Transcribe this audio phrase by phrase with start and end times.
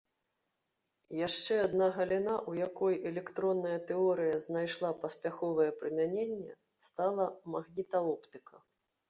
[1.17, 8.55] Яшчэ адна галіна, у якой электронная тэорыя знайшла паспяховае прымяненне, стала магнітаоптыка.